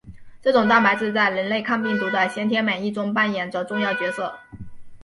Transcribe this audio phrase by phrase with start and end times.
[0.41, 4.33] 这种蛋白质在人类抗病毒的先天免疫中扮演着重要角色。